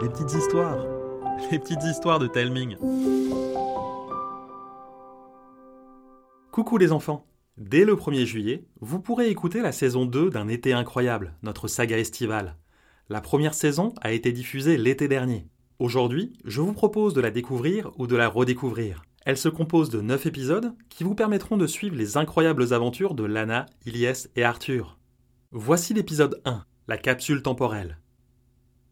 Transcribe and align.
les 0.00 0.08
petites 0.08 0.34
histoires, 0.34 0.76
les 1.52 1.58
petites 1.58 1.84
histoires 1.84 2.18
de 2.18 2.26
Telming. 2.26 2.76
Coucou 6.50 6.78
les 6.78 6.90
enfants 6.90 7.24
Dès 7.56 7.84
le 7.84 7.94
1er 7.94 8.24
juillet, 8.24 8.64
vous 8.80 9.00
pourrez 9.00 9.30
écouter 9.30 9.60
la 9.60 9.72
saison 9.72 10.04
2 10.04 10.30
d'un 10.30 10.48
été 10.48 10.72
incroyable, 10.72 11.34
notre 11.42 11.68
saga 11.68 11.98
estivale. 11.98 12.56
La 13.08 13.20
première 13.20 13.54
saison 13.54 13.94
a 14.00 14.12
été 14.12 14.32
diffusée 14.32 14.76
l'été 14.76 15.06
dernier. 15.08 15.46
Aujourd'hui, 15.78 16.32
je 16.44 16.60
vous 16.60 16.72
propose 16.72 17.14
de 17.14 17.20
la 17.20 17.30
découvrir 17.30 17.92
ou 17.98 18.06
de 18.06 18.16
la 18.16 18.28
redécouvrir. 18.28 19.02
Elle 19.24 19.36
se 19.36 19.48
compose 19.48 19.90
de 19.90 20.00
9 20.00 20.26
épisodes 20.26 20.74
qui 20.88 21.04
vous 21.04 21.14
permettront 21.14 21.56
de 21.56 21.66
suivre 21.66 21.96
les 21.96 22.16
incroyables 22.16 22.72
aventures 22.72 23.14
de 23.14 23.24
Lana, 23.24 23.66
Ilyes 23.86 24.28
et 24.34 24.42
Arthur. 24.42 24.98
Voici 25.52 25.94
l'épisode 25.94 26.40
1, 26.44 26.64
la 26.88 26.96
capsule 26.96 27.42
temporelle. 27.42 27.98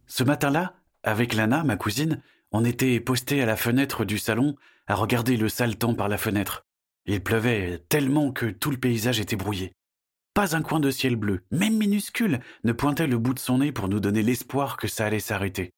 Ce 0.06 0.24
matin-là, 0.24 0.74
avec 1.02 1.34
Lana, 1.34 1.64
ma 1.64 1.76
cousine, 1.76 2.22
on 2.52 2.64
était 2.64 3.00
postés 3.00 3.42
à 3.42 3.46
la 3.46 3.56
fenêtre 3.56 4.04
du 4.04 4.18
salon 4.18 4.56
à 4.86 4.94
regarder 4.94 5.36
le 5.36 5.48
sale 5.48 5.76
temps 5.76 5.94
par 5.94 6.08
la 6.08 6.18
fenêtre. 6.18 6.64
Il 7.06 7.22
pleuvait 7.22 7.84
tellement 7.88 8.32
que 8.32 8.46
tout 8.46 8.70
le 8.70 8.76
paysage 8.76 9.20
était 9.20 9.36
brouillé. 9.36 9.72
Pas 10.34 10.54
un 10.54 10.62
coin 10.62 10.80
de 10.80 10.90
ciel 10.90 11.16
bleu, 11.16 11.44
même 11.50 11.76
minuscule, 11.76 12.40
ne 12.64 12.72
pointait 12.72 13.06
le 13.06 13.18
bout 13.18 13.34
de 13.34 13.38
son 13.38 13.58
nez 13.58 13.72
pour 13.72 13.88
nous 13.88 14.00
donner 14.00 14.22
l'espoir 14.22 14.76
que 14.76 14.88
ça 14.88 15.06
allait 15.06 15.20
s'arrêter. 15.20 15.70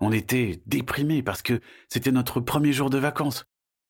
On 0.00 0.12
était 0.12 0.62
déprimés 0.66 1.22
parce 1.22 1.42
que 1.42 1.60
c'était 1.88 2.12
notre 2.12 2.40
premier 2.40 2.72
jour 2.72 2.88
de 2.88 2.98
vacances. 2.98 3.44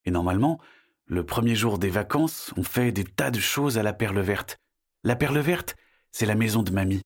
Et 0.05 0.11
normalement, 0.11 0.59
le 1.07 1.25
premier 1.25 1.55
jour 1.55 1.79
des 1.79 1.91
vacances, 1.91 2.53
on 2.57 2.63
fait 2.63 2.93
des 2.93 3.05
tas 3.05 3.31
de 3.31 3.39
choses 3.39 3.79
à 3.79 3.83
la 3.83 3.93
perle 3.93 4.21
verte. 4.21 4.59
La 5.05 5.17
perle 5.17 5.39
verte, 5.39 5.77
c'est 6.11 6.27
la 6.27 6.35
maison 6.35 6.63
de 6.63 6.73
mamie. 6.73 7.03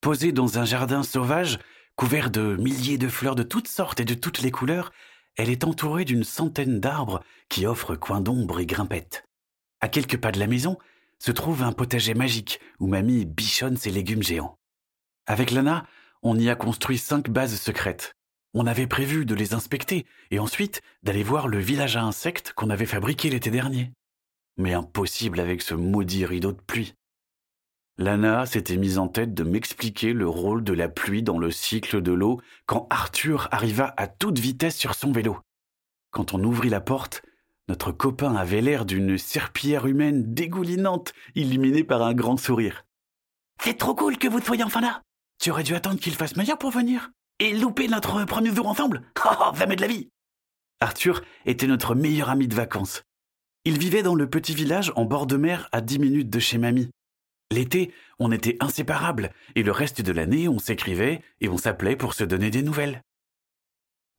Posée 0.00 0.32
dans 0.32 0.58
un 0.58 0.64
jardin 0.64 1.02
sauvage, 1.02 1.58
couvert 1.96 2.30
de 2.30 2.56
milliers 2.56 2.98
de 2.98 3.08
fleurs 3.08 3.34
de 3.34 3.42
toutes 3.42 3.68
sortes 3.68 4.00
et 4.00 4.04
de 4.04 4.14
toutes 4.14 4.40
les 4.40 4.50
couleurs, 4.50 4.92
elle 5.36 5.50
est 5.50 5.64
entourée 5.64 6.04
d'une 6.04 6.24
centaine 6.24 6.78
d'arbres 6.78 7.22
qui 7.48 7.66
offrent 7.66 7.96
coins 7.96 8.20
d'ombre 8.20 8.60
et 8.60 8.66
grimpettes. 8.66 9.24
À 9.80 9.88
quelques 9.88 10.18
pas 10.18 10.32
de 10.32 10.38
la 10.38 10.46
maison 10.46 10.78
se 11.18 11.32
trouve 11.32 11.62
un 11.62 11.72
potager 11.72 12.14
magique 12.14 12.60
où 12.78 12.86
mamie 12.86 13.24
bichonne 13.24 13.76
ses 13.76 13.90
légumes 13.90 14.22
géants. 14.22 14.58
Avec 15.26 15.50
Lana, 15.50 15.86
on 16.22 16.38
y 16.38 16.50
a 16.50 16.54
construit 16.54 16.98
cinq 16.98 17.30
bases 17.30 17.58
secrètes. 17.58 18.14
On 18.54 18.66
avait 18.66 18.86
prévu 18.86 19.26
de 19.26 19.34
les 19.34 19.54
inspecter 19.54 20.06
et 20.30 20.38
ensuite 20.38 20.82
d'aller 21.02 21.22
voir 21.22 21.48
le 21.48 21.58
village 21.58 21.96
à 21.96 22.02
insectes 22.02 22.52
qu'on 22.54 22.70
avait 22.70 22.86
fabriqué 22.86 23.30
l'été 23.30 23.50
dernier. 23.50 23.92
Mais 24.56 24.72
impossible 24.72 25.40
avec 25.40 25.62
ce 25.62 25.74
maudit 25.74 26.24
rideau 26.24 26.52
de 26.52 26.60
pluie. 26.60 26.94
Lana 27.98 28.44
s'était 28.44 28.76
mise 28.76 28.98
en 28.98 29.08
tête 29.08 29.32
de 29.32 29.42
m'expliquer 29.42 30.12
le 30.12 30.28
rôle 30.28 30.62
de 30.62 30.74
la 30.74 30.90
pluie 30.90 31.22
dans 31.22 31.38
le 31.38 31.50
cycle 31.50 32.02
de 32.02 32.12
l'eau 32.12 32.42
quand 32.66 32.86
Arthur 32.90 33.48
arriva 33.52 33.94
à 33.96 34.06
toute 34.06 34.38
vitesse 34.38 34.76
sur 34.76 34.94
son 34.94 35.12
vélo. 35.12 35.38
Quand 36.10 36.34
on 36.34 36.44
ouvrit 36.44 36.68
la 36.68 36.82
porte, 36.82 37.22
notre 37.68 37.92
copain 37.92 38.36
avait 38.36 38.60
l'air 38.60 38.84
d'une 38.84 39.16
serpillière 39.16 39.86
humaine 39.86 40.34
dégoulinante, 40.34 41.14
illuminée 41.34 41.84
par 41.84 42.02
un 42.02 42.12
grand 42.12 42.36
sourire. 42.36 42.84
C'est 43.62 43.78
trop 43.78 43.94
cool 43.94 44.18
que 44.18 44.28
vous 44.28 44.40
soyez 44.40 44.62
enfin 44.62 44.82
là. 44.82 45.02
Tu 45.40 45.50
aurais 45.50 45.62
dû 45.62 45.74
attendre 45.74 45.98
qu'il 45.98 46.14
fasse 46.14 46.36
meilleur 46.36 46.58
pour 46.58 46.70
venir. 46.70 47.10
Et 47.38 47.54
louper 47.54 47.88
notre 47.88 48.22
premier 48.24 48.54
jour 48.54 48.68
ensemble. 48.68 49.02
Oh, 49.24 49.54
jamais 49.56 49.76
de 49.76 49.80
la 49.80 49.88
vie. 49.88 50.08
Arthur 50.80 51.22
était 51.46 51.66
notre 51.66 51.94
meilleur 51.94 52.30
ami 52.30 52.46
de 52.46 52.54
vacances. 52.54 53.02
Il 53.64 53.78
vivait 53.78 54.02
dans 54.02 54.14
le 54.14 54.30
petit 54.30 54.54
village 54.54 54.92
en 54.94 55.04
bord 55.04 55.26
de 55.26 55.36
mer 55.36 55.68
à 55.72 55.80
dix 55.80 55.98
minutes 55.98 56.30
de 56.30 56.38
chez 56.38 56.58
mamie. 56.58 56.90
L'été, 57.52 57.92
on 58.18 58.32
était 58.32 58.56
inséparables, 58.60 59.30
et 59.54 59.62
le 59.62 59.72
reste 59.72 60.02
de 60.02 60.12
l'année, 60.12 60.48
on 60.48 60.58
s'écrivait 60.58 61.22
et 61.40 61.48
on 61.48 61.58
s'appelait 61.58 61.96
pour 61.96 62.14
se 62.14 62.24
donner 62.24 62.50
des 62.50 62.62
nouvelles. 62.62 63.02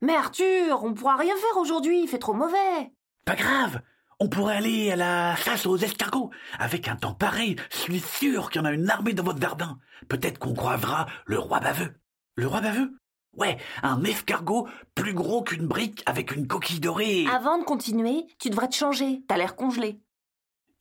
Mais 0.01 0.15
Arthur, 0.15 0.83
on 0.83 0.93
pourra 0.93 1.17
rien 1.17 1.35
faire 1.35 1.57
aujourd'hui, 1.59 2.01
il 2.03 2.07
fait 2.07 2.19
trop 2.19 2.33
mauvais. 2.33 2.91
Pas 3.25 3.35
grave, 3.35 3.81
on 4.19 4.29
pourrait 4.29 4.55
aller 4.55 4.91
à 4.91 4.95
la 4.95 5.35
chasse 5.35 5.65
aux 5.65 5.77
escargots. 5.77 6.31
Avec 6.57 6.87
un 6.87 6.95
temps 6.95 7.13
pareil, 7.13 7.55
je 7.71 7.77
suis 7.77 7.99
sûr 7.99 8.49
qu'il 8.49 8.61
y 8.61 8.63
en 8.63 8.67
a 8.67 8.71
une 8.71 8.89
armée 8.89 9.13
dans 9.13 9.23
votre 9.23 9.41
jardin. 9.41 9.77
Peut-être 10.07 10.39
qu'on 10.39 10.53
croisera 10.53 11.07
le 11.25 11.37
roi 11.37 11.59
baveux. 11.59 11.93
Le 12.35 12.47
roi 12.47 12.61
baveux? 12.61 12.97
Ouais, 13.35 13.57
un 13.83 14.03
escargot 14.03 14.67
plus 14.95 15.13
gros 15.13 15.43
qu'une 15.43 15.67
brique 15.67 16.01
avec 16.05 16.35
une 16.35 16.47
coquille 16.47 16.79
dorée. 16.79 17.25
Avant 17.31 17.57
de 17.57 17.63
continuer, 17.63 18.25
tu 18.39 18.49
devrais 18.49 18.69
te 18.69 18.75
changer, 18.75 19.21
t'as 19.27 19.37
l'air 19.37 19.55
congelé. 19.55 19.99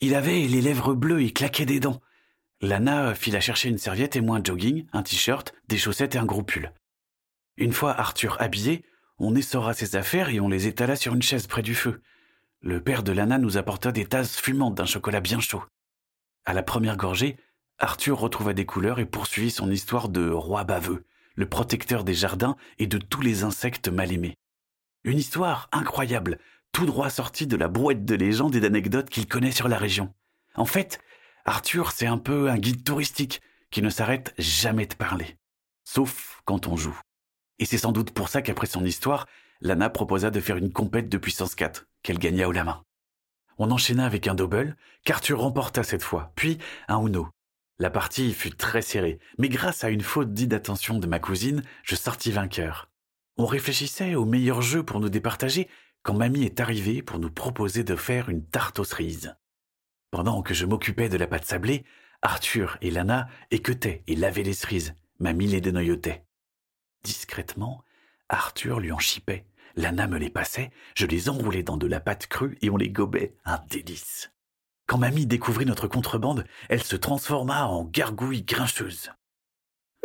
Il 0.00 0.14
avait 0.14 0.46
les 0.46 0.60
lèvres 0.60 0.94
bleues 0.94 1.22
et 1.22 1.32
claquait 1.32 1.66
des 1.66 1.80
dents. 1.80 2.00
Lana 2.62 3.14
fila 3.14 3.40
chercher 3.40 3.68
une 3.68 3.76
serviette 3.76 4.16
et 4.16 4.22
moi 4.22 4.38
un 4.38 4.44
jogging, 4.44 4.86
un 4.94 5.02
t-shirt, 5.02 5.52
des 5.68 5.76
chaussettes 5.76 6.14
et 6.14 6.18
un 6.18 6.24
gros 6.24 6.42
pull. 6.42 6.72
Une 7.58 7.72
fois 7.72 7.98
Arthur 7.98 8.36
habillé, 8.40 8.84
on 9.18 9.34
essora 9.34 9.74
ses 9.74 9.94
affaires 9.94 10.30
et 10.30 10.40
on 10.40 10.48
les 10.48 10.66
étala 10.66 10.96
sur 10.96 11.14
une 11.14 11.22
chaise 11.22 11.46
près 11.46 11.62
du 11.62 11.74
feu. 11.74 12.00
Le 12.62 12.82
père 12.82 13.02
de 13.02 13.12
Lana 13.12 13.38
nous 13.38 13.58
apporta 13.58 13.92
des 13.92 14.06
tasses 14.06 14.38
fumantes 14.38 14.74
d'un 14.74 14.86
chocolat 14.86 15.20
bien 15.20 15.38
chaud. 15.38 15.62
À 16.46 16.54
la 16.54 16.62
première 16.62 16.96
gorgée, 16.96 17.36
Arthur 17.78 18.18
retrouva 18.18 18.54
des 18.54 18.64
couleurs 18.64 19.00
et 19.00 19.06
poursuivit 19.06 19.50
son 19.50 19.70
histoire 19.70 20.08
de 20.08 20.30
roi 20.30 20.64
baveux, 20.64 21.04
le 21.34 21.46
protecteur 21.46 22.04
des 22.04 22.14
jardins 22.14 22.56
et 22.78 22.86
de 22.86 22.96
tous 22.96 23.20
les 23.20 23.44
insectes 23.44 23.88
mal 23.88 24.12
aimés. 24.12 24.34
Une 25.04 25.18
histoire 25.18 25.68
incroyable, 25.72 26.38
tout 26.72 26.86
droit 26.86 27.10
sortie 27.10 27.46
de 27.46 27.56
la 27.56 27.68
brouette 27.68 28.06
de 28.06 28.14
légendes 28.14 28.56
et 28.56 28.60
d'anecdotes 28.60 29.10
qu'il 29.10 29.26
connaît 29.26 29.52
sur 29.52 29.68
la 29.68 29.76
région. 29.76 30.14
En 30.54 30.64
fait, 30.64 31.00
Arthur, 31.48 31.92
c'est 31.92 32.06
un 32.06 32.18
peu 32.18 32.50
un 32.50 32.58
guide 32.58 32.82
touristique 32.82 33.40
qui 33.70 33.80
ne 33.80 33.88
s'arrête 33.88 34.34
jamais 34.36 34.86
de 34.86 34.94
parler. 34.94 35.36
Sauf 35.84 36.42
quand 36.44 36.66
on 36.66 36.76
joue. 36.76 36.98
Et 37.60 37.66
c'est 37.66 37.78
sans 37.78 37.92
doute 37.92 38.10
pour 38.10 38.28
ça 38.28 38.42
qu'après 38.42 38.66
son 38.66 38.84
histoire, 38.84 39.26
Lana 39.60 39.88
proposa 39.88 40.32
de 40.32 40.40
faire 40.40 40.56
une 40.56 40.72
compète 40.72 41.08
de 41.08 41.18
puissance 41.18 41.54
4, 41.54 41.86
qu'elle 42.02 42.18
gagna 42.18 42.48
haut 42.48 42.52
la 42.52 42.64
main. 42.64 42.82
On 43.58 43.70
enchaîna 43.70 44.04
avec 44.04 44.26
un 44.26 44.34
double, 44.34 44.76
qu'Arthur 45.04 45.40
remporta 45.40 45.84
cette 45.84 46.02
fois, 46.02 46.32
puis 46.34 46.58
un 46.88 47.00
Uno. 47.06 47.28
La 47.78 47.90
partie 47.90 48.34
fut 48.34 48.50
très 48.50 48.82
serrée, 48.82 49.20
mais 49.38 49.48
grâce 49.48 49.84
à 49.84 49.90
une 49.90 50.02
faute 50.02 50.34
d'attention 50.34 50.98
de 50.98 51.06
ma 51.06 51.20
cousine, 51.20 51.62
je 51.84 51.94
sortis 51.94 52.32
vainqueur. 52.32 52.90
On 53.36 53.46
réfléchissait 53.46 54.16
au 54.16 54.24
meilleur 54.24 54.62
jeu 54.62 54.82
pour 54.82 54.98
nous 54.98 55.10
départager 55.10 55.68
quand 56.02 56.14
mamie 56.14 56.44
est 56.44 56.58
arrivée 56.58 57.02
pour 57.02 57.20
nous 57.20 57.30
proposer 57.30 57.84
de 57.84 57.94
faire 57.94 58.30
une 58.30 58.44
tarte 58.44 58.80
aux 58.80 58.84
cerises. 58.84 59.36
Pendant 60.16 60.41
que 60.41 60.54
je 60.54 60.65
m'occupais 60.65 61.10
de 61.10 61.19
la 61.19 61.27
pâte 61.27 61.44
sablée, 61.44 61.84
Arthur 62.22 62.78
et 62.81 62.91
Lana 62.91 63.28
équetaient 63.50 64.03
et 64.06 64.16
lavaient 64.16 64.44
les 64.44 64.54
cerises. 64.54 64.94
Mamie 65.19 65.49
les 65.49 65.60
dénoyotait. 65.60 66.25
Discrètement, 67.04 67.84
Arthur 68.31 68.81
lui 68.81 68.93
en 68.93 68.99
chipait. 68.99 69.44
Lana 69.75 70.06
me 70.06 70.16
les 70.16 70.31
passait, 70.31 70.71
je 70.94 71.04
les 71.04 71.28
enroulais 71.28 71.62
dans 71.62 71.77
de 71.77 71.87
la 71.87 72.00
pâte 72.00 72.28
crue 72.28 72.56
et 72.62 72.71
on 72.71 72.78
les 72.78 72.88
gobait. 72.88 73.37
Un 73.44 73.59
délice. 73.69 74.32
Quand 74.87 74.97
mamie 74.97 75.27
découvrit 75.27 75.66
notre 75.66 75.87
contrebande, 75.87 76.47
elle 76.71 76.83
se 76.83 76.97
transforma 76.97 77.66
en 77.66 77.84
gargouille 77.84 78.43
grincheuse. 78.43 79.10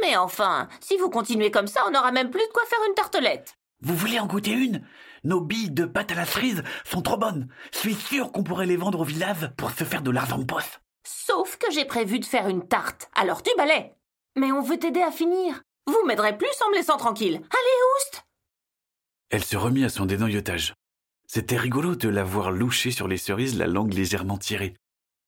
Mais 0.02 0.18
enfin, 0.18 0.68
si 0.82 0.98
vous 0.98 1.10
continuez 1.10 1.52
comme 1.52 1.68
ça, 1.68 1.86
on 1.88 1.92
n'aura 1.92 2.12
même 2.12 2.32
plus 2.32 2.46
de 2.46 2.52
quoi 2.52 2.66
faire 2.66 2.86
une 2.86 2.96
tartelette. 2.96 3.58
Vous 3.80 3.96
voulez 3.96 4.20
en 4.20 4.28
goûter 4.28 4.52
une? 4.52 4.86
Nos 5.24 5.40
billes 5.40 5.72
de 5.72 5.86
pâte 5.86 6.12
à 6.12 6.16
la 6.16 6.26
cerise 6.26 6.64
sont 6.84 7.02
trop 7.02 7.18
bonnes. 7.18 7.48
Je 7.74 7.78
suis 7.78 7.94
sûr 7.94 8.32
qu'on 8.32 8.44
pourrait 8.44 8.66
les 8.66 8.78
vendre 8.78 9.02
au 9.02 9.06
village 9.06 9.52
pour 9.56 9.70
se 9.72 9.84
faire 9.84 10.02
de 10.02 10.10
l'argent 10.10 10.40
de 10.40 10.46
poche. 10.46 10.80
Sauf 11.04 11.58
que 11.58 11.72
j'ai 11.72 11.86
prévu 11.86 12.20
de 12.20 12.26
faire 12.26 12.48
une 12.48 12.68
tarte, 12.68 13.10
alors 13.16 13.44
tu 13.44 13.52
balais. 13.56 13.96
Mais 14.36 14.52
on 14.52 14.62
veut 14.62 14.80
t'aider 14.80 15.02
à 15.02 15.12
finir. 15.12 15.62
Vous 15.86 16.06
m'aiderez 16.06 16.38
plus 16.38 16.50
en 16.66 16.70
me 16.72 16.76
laissant 16.76 16.98
tranquille. 16.98 17.36
Allez, 17.36 17.82
oust 17.98 18.24
Elle 19.30 19.44
se 19.44 19.58
remit 19.58 19.84
à 19.84 19.90
son 19.90 20.06
dénoyotage. 20.06 20.74
C'était 21.28 21.58
rigolo 21.58 21.96
de 21.96 22.10
la 22.10 22.24
voir 22.24 22.52
loucher 22.52 22.92
sur 22.92 23.08
les 23.08 23.18
cerises, 23.18 23.58
la 23.58 23.68
langue 23.68 23.94
légèrement 23.94 24.38
tirée. 24.38 24.76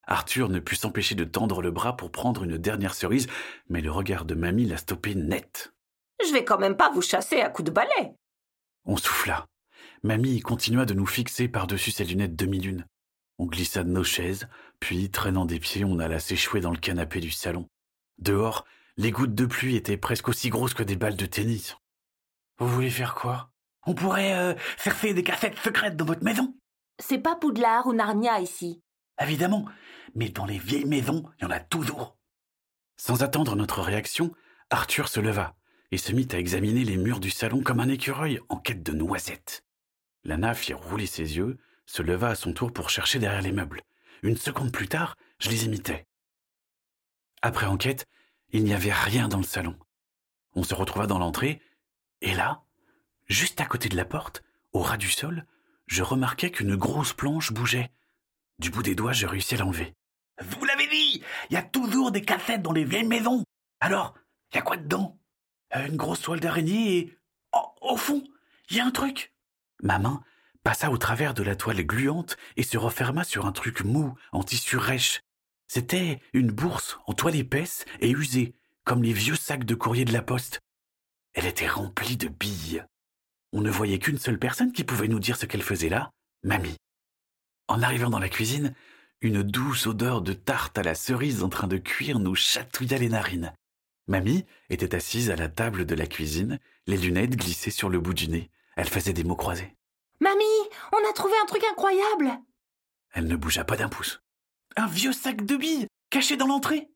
Arthur 0.06 0.50
ne 0.50 0.60
put 0.60 0.76
s'empêcher 0.76 1.16
de 1.16 1.24
tendre 1.24 1.62
le 1.62 1.72
bras 1.72 1.96
pour 1.96 2.12
prendre 2.12 2.44
une 2.44 2.58
dernière 2.58 2.94
cerise, 2.94 3.28
mais 3.70 3.82
le 3.82 3.92
regard 3.92 4.26
de 4.26 4.36
mamie 4.36 4.66
l'a 4.66 4.78
stoppé 4.78 5.16
net. 5.16 5.74
Je 6.26 6.34
vais 6.34 6.44
quand 6.44 6.58
même 6.58 6.76
pas 6.76 6.92
vous 6.92 7.02
chasser 7.02 7.42
à 7.42 7.50
coups 7.50 7.68
de 7.68 7.72
balai. 7.72 8.14
On 8.86 8.98
souffla. 8.98 9.46
Mamie 10.06 10.42
continua 10.42 10.84
de 10.84 10.94
nous 10.94 11.06
fixer 11.06 11.48
par-dessus 11.48 11.92
ses 11.92 12.04
lunettes 12.04 12.36
demi-lune. 12.36 12.86
On 13.40 13.46
glissa 13.46 13.86
de 13.86 13.90
nos 13.90 14.04
chaises, 14.04 14.50
puis, 14.82 15.10
traînant 15.10 15.46
des 15.46 15.62
pieds, 15.62 15.86
on 15.86 15.98
alla 15.98 16.20
s'échouer 16.20 16.60
dans 16.60 16.72
le 16.72 16.78
canapé 16.78 17.22
du 17.22 17.32
salon. 17.32 17.70
Dehors, 18.18 18.66
les 18.98 19.12
gouttes 19.12 19.34
de 19.34 19.46
pluie 19.46 19.78
étaient 19.78 19.96
presque 19.96 20.28
aussi 20.28 20.50
grosses 20.50 20.74
que 20.74 20.84
des 20.84 20.98
balles 20.98 21.16
de 21.16 21.26
tennis. 21.26 21.78
Vous 22.60 22.68
voulez 22.68 22.90
faire 22.90 23.16
quoi? 23.16 23.50
On 23.86 23.96
pourrait 23.96 24.38
euh, 24.38 24.56
faire 24.58 25.14
des 25.14 25.24
cassettes 25.24 25.58
secrètes 25.60 25.96
dans 25.96 26.06
votre 26.06 26.24
maison 26.26 26.54
C'est 27.00 27.20
pas 27.20 27.38
Poudlard 27.38 27.88
ou 27.88 27.94
Narnia 27.94 28.42
ici. 28.42 28.82
Évidemment, 29.22 29.66
mais 30.16 30.28
dans 30.28 30.46
les 30.46 30.58
vieilles 30.58 30.84
maisons, 30.84 31.24
il 31.40 31.44
y 31.44 31.48
en 31.48 31.52
a 31.52 31.62
toujours. 31.62 32.18
Sans 32.98 33.24
attendre 33.24 33.56
notre 33.56 33.82
réaction, 33.82 34.34
Arthur 34.70 35.08
se 35.08 35.22
leva 35.22 35.56
et 35.92 35.98
se 35.98 36.12
mit 36.12 36.28
à 36.34 36.40
examiner 36.40 36.84
les 36.84 36.98
murs 36.98 37.22
du 37.22 37.30
salon 37.30 37.62
comme 37.62 37.80
un 37.80 37.88
écureuil 37.88 38.42
en 38.50 38.58
quête 38.58 38.84
de 38.84 38.92
noisettes. 38.92 39.64
Lana 40.24 40.54
fit 40.54 40.74
rouler 40.74 41.06
ses 41.06 41.38
yeux, 41.38 41.58
se 41.86 42.02
leva 42.02 42.30
à 42.30 42.36
son 42.36 42.54
tour 42.54 42.72
pour 42.72 42.90
chercher 42.90 43.20
derrière 43.20 43.42
les 43.42 43.52
meubles. 43.52 43.82
Une 44.22 44.38
seconde 44.38 44.72
plus 44.72 44.88
tard, 44.88 45.18
je 45.40 45.50
les 45.50 45.66
imitais. 45.66 46.08
Après 47.42 47.66
enquête, 47.66 48.08
il 48.52 48.64
n'y 48.64 48.74
avait 48.74 48.94
rien 48.94 49.28
dans 49.28 49.38
le 49.38 49.44
salon. 49.44 49.78
On 50.56 50.64
se 50.64 50.74
retrouva 50.74 51.08
dans 51.08 51.20
l'entrée, 51.20 51.62
et 52.22 52.34
là, 52.34 52.64
juste 53.28 53.60
à 53.60 53.66
côté 53.66 53.90
de 53.90 53.98
la 53.98 54.06
porte, 54.06 54.44
au 54.72 54.80
ras 54.80 54.98
du 54.98 55.10
sol, 55.10 55.46
je 55.88 56.04
remarquai 56.04 56.52
qu'une 56.52 56.76
grosse 56.76 57.14
planche 57.14 57.52
bougeait. 57.52 57.92
Du 58.60 58.70
bout 58.70 58.84
des 58.84 58.96
doigts, 58.96 59.12
je 59.12 59.28
réussis 59.28 59.56
à 59.56 59.58
l'enlever. 59.58 59.94
Vous 60.42 60.64
l'avez 60.64 60.88
dit, 60.88 61.22
il 61.50 61.54
y 61.54 61.58
a 61.58 61.64
toujours 61.64 62.12
des 62.12 62.22
cassettes 62.22 62.62
dans 62.62 62.72
les 62.72 62.86
vieilles 62.86 63.08
maisons. 63.08 63.44
Alors, 63.82 64.14
il 64.52 64.56
y 64.56 64.60
a 64.60 64.62
quoi 64.62 64.78
dedans? 64.78 65.20
Euh, 65.76 65.88
Une 65.88 65.98
grosse 65.98 66.22
toile 66.22 66.40
d'araignée 66.40 66.98
et... 66.98 67.18
Au 67.82 67.98
fond, 67.98 68.24
il 68.70 68.78
y 68.78 68.80
a 68.80 68.86
un 68.86 68.92
truc. 68.92 69.33
Ma 69.84 70.00
main 70.00 70.24
passa 70.64 70.90
au 70.90 70.98
travers 70.98 71.34
de 71.34 71.44
la 71.44 71.58
toile 71.58 71.86
gluante 71.86 72.38
et 72.56 72.64
se 72.64 72.78
referma 72.78 73.26
sur 73.26 73.46
un 73.46 73.52
truc 73.52 73.84
mou 73.84 74.16
en 74.32 74.42
tissu 74.42 74.78
rêche. 74.78 75.20
C'était 75.68 76.22
une 76.32 76.52
bourse 76.52 76.98
en 77.06 77.14
toile 77.14 77.36
épaisse 77.36 77.86
et 78.00 78.10
usée, 78.10 78.56
comme 78.86 79.04
les 79.04 79.12
vieux 79.12 79.36
sacs 79.36 79.66
de 79.66 79.76
courrier 79.76 80.06
de 80.06 80.14
la 80.14 80.22
poste. 80.22 80.62
Elle 81.34 81.46
était 81.46 81.68
remplie 81.68 82.16
de 82.16 82.30
billes. 82.30 82.86
On 83.52 83.62
ne 83.62 83.70
voyait 83.70 84.00
qu'une 84.00 84.18
seule 84.18 84.40
personne 84.40 84.72
qui 84.72 84.86
pouvait 84.86 85.10
nous 85.10 85.20
dire 85.20 85.36
ce 85.36 85.46
qu'elle 85.46 85.62
faisait 85.62 85.90
là, 85.90 86.12
mamie. 86.44 86.78
En 87.68 87.82
arrivant 87.82 88.10
dans 88.10 88.20
la 88.20 88.30
cuisine, 88.30 88.74
une 89.20 89.44
douce 89.44 89.86
odeur 89.86 90.22
de 90.22 90.34
tarte 90.34 90.78
à 90.78 90.84
la 90.84 90.96
cerise 90.96 91.44
en 91.44 91.50
train 91.50 91.68
de 91.68 91.78
cuire 91.78 92.20
nous 92.20 92.36
chatouilla 92.36 92.98
les 92.98 93.10
narines. 93.10 93.54
Mamie 94.08 94.46
était 94.70 94.96
assise 94.96 95.30
à 95.30 95.36
la 95.36 95.50
table 95.50 95.86
de 95.86 95.96
la 95.96 96.08
cuisine, 96.08 96.60
les 96.88 96.98
lunettes 96.98 97.36
glissées 97.36 97.72
sur 97.72 97.90
le 97.90 98.00
bout 98.00 98.14
du 98.14 98.30
nez. 98.30 98.50
Elle 98.76 98.90
faisait 98.90 99.14
des 99.14 99.24
mots 99.24 99.36
croisés. 99.36 99.76
Mamie, 100.20 100.44
on 100.92 101.10
a 101.10 101.14
trouvé 101.14 101.34
un 101.42 101.46
truc 101.46 101.64
incroyable. 101.70 102.32
Elle 103.14 103.28
ne 103.28 103.36
bougea 103.36 103.64
pas 103.64 103.78
d'un 103.78 103.90
pouce. 103.90 104.22
Un 104.76 104.88
vieux 104.88 105.14
sac 105.14 105.46
de 105.46 105.56
billes, 105.56 105.88
caché 106.10 106.38
dans 106.38 106.48
l'entrée. 106.48 106.90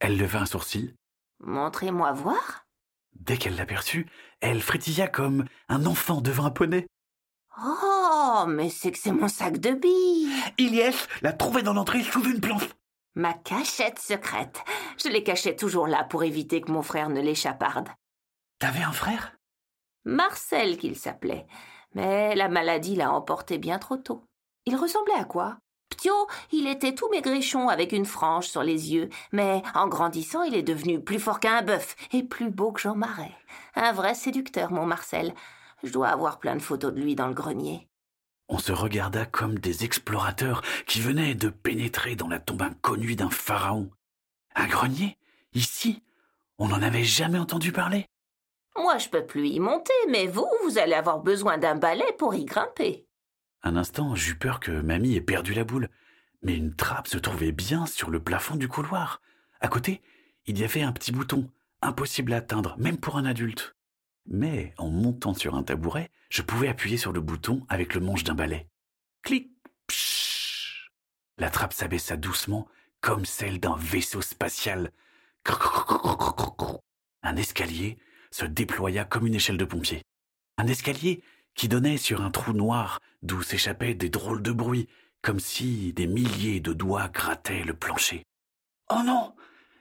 Elle 0.00 0.16
leva 0.16 0.40
un 0.40 0.46
sourcil. 0.46 0.94
Montrez-moi 1.40 2.12
voir. 2.12 2.66
Dès 3.14 3.36
qu'elle 3.36 3.56
l'aperçut, 3.56 4.06
elle 4.40 4.62
frétilla 4.62 5.06
comme 5.06 5.44
un 5.68 5.86
enfant 5.86 6.20
devant 6.20 6.46
un 6.46 6.50
poney. 6.50 6.86
Oh, 7.62 8.44
mais 8.48 8.70
c'est 8.70 8.90
que 8.90 8.98
c'est 8.98 9.12
mon 9.12 9.28
sac 9.28 9.58
de 9.58 9.72
billes. 9.72 10.32
Ilyes 10.58 11.06
l'a 11.20 11.32
trouvé 11.32 11.62
dans 11.62 11.74
l'entrée 11.74 12.02
sous 12.02 12.24
une 12.24 12.40
planche. 12.40 12.68
Ma 13.14 13.34
cachette 13.34 13.98
secrète. 13.98 14.64
Je 15.02 15.08
les 15.08 15.22
cachais 15.22 15.54
toujours 15.54 15.86
là 15.86 16.02
pour 16.04 16.24
éviter 16.24 16.62
que 16.62 16.72
mon 16.72 16.82
frère 16.82 17.10
ne 17.10 17.20
l'échapparde. 17.20 17.90
T'avais 18.58 18.82
un 18.82 18.92
frère? 18.92 19.36
Marcel 20.04 20.76
qu'il 20.78 20.96
s'appelait. 20.96 21.46
Mais 21.94 22.34
la 22.34 22.48
maladie 22.48 22.96
l'a 22.96 23.12
emporté 23.12 23.58
bien 23.58 23.78
trop 23.78 23.96
tôt. 23.96 24.24
Il 24.66 24.76
ressemblait 24.76 25.14
à 25.14 25.24
quoi? 25.24 25.58
Ptio, 25.90 26.12
il 26.52 26.66
était 26.66 26.94
tout 26.94 27.08
maigrichon 27.10 27.68
avec 27.68 27.92
une 27.92 28.06
frange 28.06 28.48
sur 28.48 28.62
les 28.62 28.92
yeux, 28.92 29.10
mais 29.30 29.62
en 29.74 29.88
grandissant, 29.88 30.42
il 30.42 30.54
est 30.54 30.62
devenu 30.62 31.00
plus 31.02 31.18
fort 31.18 31.38
qu'un 31.38 31.62
bœuf 31.62 31.96
et 32.12 32.22
plus 32.22 32.50
beau 32.50 32.72
que 32.72 32.80
Jean 32.80 32.94
Marais. 32.94 33.36
Un 33.74 33.92
vrai 33.92 34.14
séducteur, 34.14 34.72
mon 34.72 34.86
Marcel. 34.86 35.34
Je 35.82 35.92
dois 35.92 36.08
avoir 36.08 36.38
plein 36.38 36.56
de 36.56 36.62
photos 36.62 36.94
de 36.94 37.00
lui 37.00 37.14
dans 37.14 37.28
le 37.28 37.34
grenier. 37.34 37.88
On 38.48 38.58
se 38.58 38.72
regarda 38.72 39.26
comme 39.26 39.58
des 39.58 39.84
explorateurs 39.84 40.62
qui 40.86 41.00
venaient 41.00 41.34
de 41.34 41.48
pénétrer 41.48 42.16
dans 42.16 42.28
la 42.28 42.38
tombe 42.38 42.62
inconnue 42.62 43.16
d'un 43.16 43.30
pharaon. 43.30 43.90
Un 44.54 44.66
grenier? 44.66 45.18
Ici? 45.54 46.02
On 46.58 46.68
n'en 46.68 46.82
avait 46.82 47.04
jamais 47.04 47.38
entendu 47.38 47.72
parler? 47.72 48.06
Moi, 48.76 48.98
je 48.98 49.08
peux 49.08 49.26
plus 49.26 49.48
y 49.48 49.60
monter, 49.60 49.92
mais 50.08 50.26
vous, 50.26 50.48
vous 50.64 50.78
allez 50.78 50.94
avoir 50.94 51.20
besoin 51.20 51.58
d'un 51.58 51.74
balai 51.74 52.06
pour 52.18 52.34
y 52.34 52.44
grimper. 52.44 53.06
Un 53.62 53.76
instant, 53.76 54.14
j'eus 54.14 54.36
peur 54.36 54.60
que 54.60 54.72
mamie 54.72 55.14
ait 55.14 55.20
perdu 55.20 55.54
la 55.54 55.64
boule, 55.64 55.88
mais 56.42 56.56
une 56.56 56.74
trappe 56.74 57.06
se 57.06 57.18
trouvait 57.18 57.52
bien 57.52 57.86
sur 57.86 58.10
le 58.10 58.22
plafond 58.22 58.56
du 58.56 58.68
couloir. 58.68 59.20
À 59.60 59.68
côté, 59.68 60.00
il 60.46 60.58
y 60.58 60.64
avait 60.64 60.82
un 60.82 60.92
petit 60.92 61.12
bouton, 61.12 61.48
impossible 61.82 62.32
à 62.32 62.38
atteindre, 62.38 62.76
même 62.78 62.98
pour 62.98 63.16
un 63.16 63.24
adulte. 63.24 63.76
Mais 64.26 64.72
en 64.78 64.88
montant 64.88 65.34
sur 65.34 65.54
un 65.54 65.62
tabouret, 65.62 66.10
je 66.30 66.42
pouvais 66.42 66.68
appuyer 66.68 66.96
sur 66.96 67.12
le 67.12 67.20
bouton 67.20 67.64
avec 67.68 67.94
le 67.94 68.00
manche 68.00 68.24
d'un 68.24 68.34
balai. 68.34 68.68
Clic 69.22 69.50
Pshhh 69.86 70.90
La 71.38 71.50
trappe 71.50 71.72
s'abaissa 71.72 72.16
doucement, 72.16 72.66
comme 73.00 73.24
celle 73.24 73.60
d'un 73.60 73.76
vaisseau 73.76 74.22
spatial. 74.22 74.92
Un 77.22 77.36
escalier 77.36 77.98
se 78.32 78.44
déploya 78.44 79.04
comme 79.04 79.26
une 79.26 79.34
échelle 79.34 79.56
de 79.56 79.64
pompier. 79.64 80.02
Un 80.58 80.66
escalier 80.66 81.22
qui 81.54 81.68
donnait 81.68 81.98
sur 81.98 82.22
un 82.22 82.30
trou 82.30 82.52
noir 82.52 82.98
d'où 83.22 83.42
s'échappaient 83.42 83.94
des 83.94 84.08
drôles 84.08 84.42
de 84.42 84.52
bruits, 84.52 84.88
comme 85.22 85.38
si 85.38 85.92
des 85.92 86.06
milliers 86.06 86.60
de 86.60 86.72
doigts 86.72 87.08
grattaient 87.08 87.62
le 87.62 87.74
plancher. 87.74 88.24
Oh 88.90 89.02
non 89.04 89.34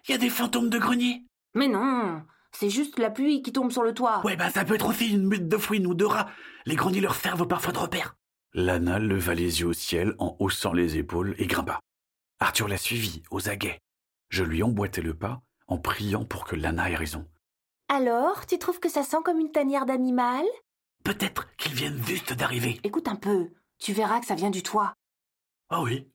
Il 0.08 0.12
y 0.12 0.16
a 0.16 0.20
des 0.20 0.30
fantômes 0.30 0.70
de 0.70 0.78
grenier 0.78 1.24
Mais 1.56 1.68
non 1.68 2.24
C'est 2.52 2.70
juste 2.70 3.00
la 3.00 3.10
pluie 3.10 3.42
qui 3.42 3.52
tombe 3.52 3.72
sur 3.72 3.84
le 3.84 3.94
toit. 3.94 4.24
Ouais, 4.26 4.36
bah 4.36 4.52
ça 4.52 4.64
peut 4.64 4.76
être 4.76 4.90
aussi 4.90 5.12
une 5.12 5.26
meute 5.26 5.48
de 5.48 5.58
fouines 5.58 5.88
ou 5.88 5.94
de 5.94 6.06
rats. 6.06 6.30
Les 6.66 6.76
greniers 6.76 7.02
leur 7.02 7.16
servent 7.16 7.48
parfois 7.48 7.74
de 7.74 7.80
repère. 7.80 8.16
Lana 8.54 9.00
leva 9.00 9.34
les 9.34 9.62
yeux 9.62 9.68
au 9.68 9.74
ciel 9.74 10.14
en 10.20 10.36
haussant 10.40 10.74
les 10.74 10.98
épaules 10.98 11.36
et 11.38 11.48
grimpa. 11.48 11.80
Arthur 12.40 12.68
la 12.68 12.78
suivit, 12.78 13.24
aux 13.32 13.50
aguets. 13.50 13.80
Je 14.30 14.44
lui 14.44 14.62
emboîtai 14.62 15.02
le 15.02 15.14
pas 15.14 15.42
en 15.68 15.78
priant 15.78 16.26
pour 16.26 16.46
que 16.46 16.56
Lana 16.56 16.90
ait 16.92 16.96
raison. 16.96 17.26
Alors, 17.94 18.46
tu 18.46 18.58
trouves 18.58 18.80
que 18.80 18.88
ça 18.88 19.04
sent 19.04 19.18
comme 19.26 19.42
une 19.42 19.52
tanière 19.52 19.86
d'animal? 19.86 20.46
Peut-être 21.04 21.54
qu'ils 21.58 21.74
viennent 21.74 22.02
juste 22.06 22.32
d'arriver. 22.32 22.80
Écoute 22.84 23.10
un 23.10 23.18
peu, 23.18 23.50
tu 23.80 23.92
verras 23.92 24.22
que 24.22 24.26
ça 24.26 24.36
vient 24.36 24.50
du 24.50 24.64
toit. 24.64 24.94
Ah 25.70 25.82
oui. 25.82 26.10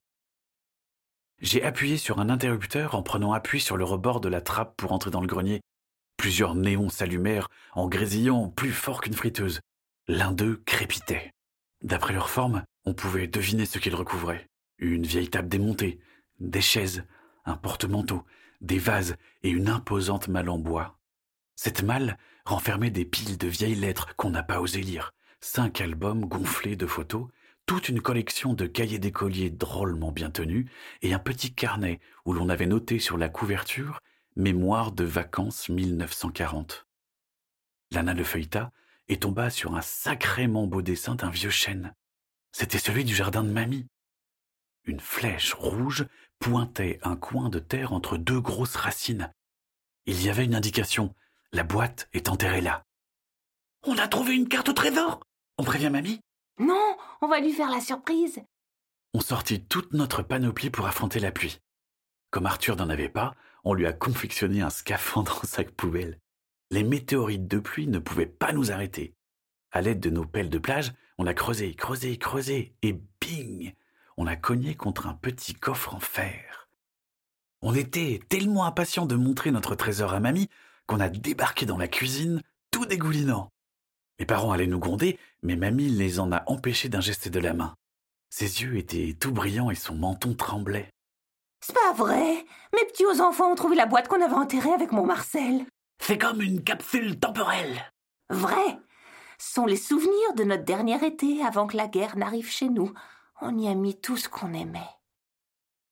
J'ai 1.38 1.62
appuyé 1.62 1.99
sur 1.99 2.19
un 2.19 2.31
interrupteur 2.31 2.94
en 2.94 3.02
prenant 3.02 3.34
appui 3.34 3.61
sur 3.61 3.76
le 3.76 3.84
rebord 3.84 4.23
de 4.23 4.31
la 4.31 4.40
trappe 4.40 4.75
pour 4.78 4.93
entrer 4.93 5.11
dans 5.11 5.20
le 5.20 5.26
grenier. 5.26 5.61
Plusieurs 6.17 6.55
néons 6.55 6.88
s'allumèrent 6.88 7.50
en 7.75 7.88
grésillant 7.88 8.49
plus 8.49 8.72
fort 8.72 9.02
qu'une 9.02 9.12
friteuse. 9.12 9.61
L'un 10.08 10.32
d'eux 10.32 10.62
crépitait. 10.64 11.34
D'après 11.82 12.14
leur 12.14 12.31
forme, 12.31 12.64
on 12.87 12.94
pouvait 12.94 13.26
deviner 13.26 13.67
ce 13.67 13.79
qu'ils 13.79 13.94
recouvraient. 13.94 14.46
Une 14.79 15.05
vieille 15.05 15.29
table 15.29 15.50
démontée, 15.50 16.00
des 16.40 16.62
chaises, 16.62 17.05
un 17.44 17.58
porte-manteau, 17.58 18.25
des 18.62 18.79
vases 18.79 19.17
et 19.43 19.50
une 19.50 19.69
imposante 19.69 20.29
malle 20.29 20.49
en 20.49 20.56
bois. 20.56 20.95
Cette 21.56 21.82
malle 21.82 22.19
renfermait 22.44 22.91
des 22.91 23.05
piles 23.05 23.38
de 23.38 23.49
vieilles 23.49 23.75
lettres 23.75 24.14
qu'on 24.17 24.31
n'a 24.31 24.43
pas 24.43 24.61
osé 24.61 24.81
lire, 24.81 25.12
cinq 25.41 25.81
albums 25.81 26.26
gonflés 26.26 26.76
de 26.76 26.87
photos, 26.87 27.29
toute 27.67 27.88
une 27.88 28.00
collection 28.00 28.55
de 28.55 28.67
cahiers 28.67 29.00
d'écoliers 29.00 29.50
drôlement 29.50 30.12
bien 30.12 30.31
tenus, 30.31 30.70
et 31.03 31.12
un 31.12 31.19
petit 31.19 31.53
carnet 31.53 31.99
où 32.25 32.32
l'on 32.32 32.49
avait 32.49 32.67
noté 32.67 32.99
sur 32.99 33.19
la 33.19 33.29
couverture 33.29 34.00
Mémoire 34.37 34.93
de 34.93 35.05
vacances 35.05 35.70
1940. 35.70 36.87
Lana 37.91 38.12
le 38.12 38.23
feuilleta 38.23 38.70
et 39.08 39.19
tomba 39.19 39.48
sur 39.48 39.75
un 39.77 39.81
sacrément 39.81 40.67
beau 40.67 40.82
dessin 40.82 41.15
d'un 41.15 41.31
vieux 41.31 41.51
chêne. 41.51 41.94
C'était 42.53 42.79
celui 42.79 43.05
du 43.05 43.15
jardin 43.15 43.43
de 43.43 43.51
mamie. 43.51 43.86
Une 44.84 45.01
flèche 45.01 45.55
rouge 45.55 46.06
pointait 46.39 46.98
un 47.03 47.17
coin 47.17 47.48
de 47.48 47.58
terre 47.58 47.94
entre 47.94 48.19
deux 48.19 48.41
grosses 48.41 48.77
racines. 48.77 49.32
Il 50.05 50.22
y 50.22 50.29
avait 50.29 50.44
une 50.44 50.55
indication 50.55 51.15
la 51.56 51.65
boîte 51.65 52.10
est 52.13 52.29
enterrée 52.29 52.60
là. 52.60 52.84
On 53.86 53.96
a 53.96 54.06
trouvé 54.08 54.34
une 54.34 54.46
carte 54.46 54.69
au 54.69 54.75
trésor 54.75 55.20
On 55.56 55.65
prévient 55.65 55.89
mamie 55.89 56.20
Non, 56.60 56.96
on 57.22 57.29
va 57.29 57.41
lui 57.41 57.53
faire 57.53 57.70
la 57.70 57.81
surprise. 57.81 58.43
On 59.15 59.20
sortit 59.20 59.65
toute 59.65 59.94
notre 59.94 60.22
panoplie 60.22 60.69
pour 60.69 60.86
affronter 60.86 61.19
la 61.19 61.32
pluie. 61.32 61.58
Comme 62.31 62.44
Arthur 62.44 62.77
n'en 62.77 62.91
avait 62.91 63.08
pas, 63.08 63.34
on 63.65 63.72
lui 63.72 63.86
a 63.86 63.94
confectionné 63.94 64.60
un 64.60 64.69
scaphandre 64.69 65.41
en 65.43 65.46
sac 65.46 65.70
poubelle. 65.70 66.19
Les 66.70 66.82
météorites 66.82 67.48
de 67.48 67.58
pluie 67.58 67.86
ne 67.86 68.01
pouvaient 68.01 68.27
pas 68.27 68.53
nous 68.53 68.70
arrêter. 68.70 69.15
À 69.72 69.81
l'aide 69.81 70.01
de 70.01 70.10
nos 70.10 70.27
pelles 70.27 70.51
de 70.51 70.58
plage, 70.58 70.93
on 71.17 71.27
a 71.27 71.32
creusé, 71.32 71.75
creusé, 71.75 72.19
creusé, 72.19 72.75
et 72.82 73.01
bing 73.22 73.72
On 74.19 74.27
a 74.27 74.36
cogné 74.36 74.75
contre 74.75 75.06
un 75.06 75.15
petit 75.15 75.55
coffre 75.55 75.94
en 75.94 76.01
fer. 76.01 76.69
On 77.63 77.75
était 77.75 78.20
tellement 78.29 78.67
impatients 78.67 79.06
de 79.06 79.15
montrer 79.15 79.53
notre 79.53 79.75
trésor 79.75 80.13
à 80.13 80.20
mamie 80.20 80.51
qu'on 80.86 81.00
a 81.00 81.08
débarqué 81.08 81.66
dans 81.66 81.78
la 81.78 81.88
cuisine, 81.88 82.43
tout 82.70 82.86
dégoulinant. 82.86 83.50
Mes 84.19 84.26
parents 84.26 84.52
allaient 84.52 84.66
nous 84.66 84.78
gronder, 84.78 85.19
mais 85.43 85.56
mamie 85.56 85.88
les 85.88 86.20
en 86.20 86.32
a 86.32 86.43
empêchés 86.46 86.88
d'un 86.88 87.00
geste 87.00 87.28
de 87.28 87.40
la 87.40 87.52
main. 87.52 87.74
Ses 88.31 88.62
yeux 88.62 88.76
étaient 88.76 89.16
tout 89.19 89.32
brillants 89.32 89.70
et 89.70 89.74
son 89.74 89.94
menton 89.94 90.34
tremblait. 90.34 90.90
C'est 91.60 91.74
pas 91.74 91.93
vrai 91.93 92.44
Mes 92.74 92.84
petits 92.86 93.20
enfants 93.20 93.50
ont 93.50 93.55
trouvé 93.55 93.76
la 93.76 93.86
boîte 93.86 94.08
qu'on 94.08 94.22
avait 94.22 94.34
enterrée 94.34 94.72
avec 94.72 94.93
mon 94.93 95.05
Marcel. 95.05 95.66
C'est 96.00 96.19
comme 96.19 96.40
une 96.40 96.62
capsule 96.62 97.19
temporelle. 97.19 97.82
Vrai 98.31 98.78
Ce 99.38 99.55
sont 99.55 99.66
les 99.66 99.76
souvenirs 99.76 100.34
de 100.36 100.44
notre 100.44 100.64
dernier 100.64 101.05
été 101.05 101.44
avant 101.44 101.66
que 101.66 101.76
la 101.76 101.88
guerre 101.88 102.16
n'arrive 102.16 102.50
chez 102.50 102.69
nous. 102.69 102.93
On 103.40 103.58
y 103.58 103.69
a 103.69 103.74
mis 103.74 103.98
tout 103.98 104.16
ce 104.16 104.28
qu'on 104.28 104.52
aimait. 104.52 104.81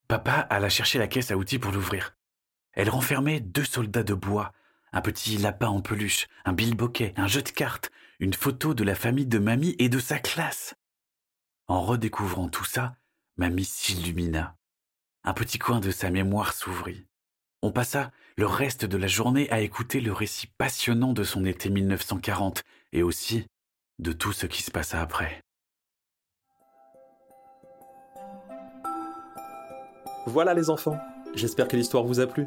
Papa 0.08 0.46
alla 0.50 0.68
chercher 0.68 0.98
la 0.98 1.08
caisse 1.08 1.30
à 1.30 1.36
outils 1.36 1.58
pour 1.58 1.72
l'ouvrir. 1.72 2.14
Elle 2.72 2.90
renfermait 2.90 3.40
deux 3.40 3.64
soldats 3.64 4.02
de 4.02 4.14
bois, 4.14 4.52
un 4.94 5.00
petit 5.00 5.36
lapin 5.38 5.66
en 5.66 5.82
peluche, 5.82 6.28
un 6.44 6.52
bilboquet, 6.52 7.14
un 7.16 7.26
jeu 7.26 7.42
de 7.42 7.48
cartes, 7.48 7.90
une 8.20 8.32
photo 8.32 8.74
de 8.74 8.84
la 8.84 8.94
famille 8.94 9.26
de 9.26 9.40
mamie 9.40 9.74
et 9.80 9.88
de 9.88 9.98
sa 9.98 10.20
classe. 10.20 10.76
En 11.66 11.82
redécouvrant 11.82 12.48
tout 12.48 12.64
ça, 12.64 12.94
mamie 13.36 13.64
s'illumina. 13.64 14.56
Un 15.24 15.34
petit 15.34 15.58
coin 15.58 15.80
de 15.80 15.90
sa 15.90 16.10
mémoire 16.10 16.52
s'ouvrit. 16.52 17.08
On 17.60 17.72
passa 17.72 18.12
le 18.36 18.46
reste 18.46 18.84
de 18.84 18.96
la 18.96 19.08
journée 19.08 19.50
à 19.50 19.60
écouter 19.62 20.00
le 20.00 20.12
récit 20.12 20.46
passionnant 20.58 21.12
de 21.12 21.24
son 21.24 21.44
été 21.44 21.70
1940 21.70 22.62
et 22.92 23.02
aussi 23.02 23.46
de 23.98 24.12
tout 24.12 24.32
ce 24.32 24.46
qui 24.46 24.62
se 24.62 24.70
passa 24.70 25.00
après. 25.00 25.40
Voilà 30.26 30.54
les 30.54 30.70
enfants, 30.70 31.00
j'espère 31.34 31.66
que 31.66 31.76
l'histoire 31.76 32.04
vous 32.04 32.20
a 32.20 32.28
plu. 32.28 32.46